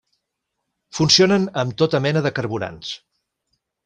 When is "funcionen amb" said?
0.99-1.75